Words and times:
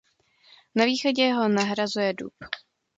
Na 0.75 0.85
východě 0.85 1.33
ho 1.33 1.47
nahrazuje 1.49 2.13
dub. 2.13 2.33